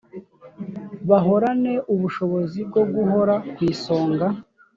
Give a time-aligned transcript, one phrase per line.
[1.09, 4.27] bahorane ubushobozi bwo guhora ku isonga